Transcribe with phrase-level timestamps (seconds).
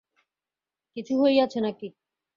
[0.97, 1.87] কিছু হইয়াছে নাকি।